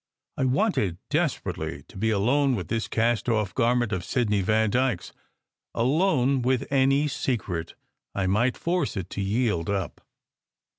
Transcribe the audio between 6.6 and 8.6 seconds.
any secret I might